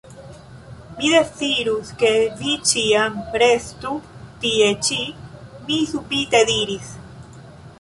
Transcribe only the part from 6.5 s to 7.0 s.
diris.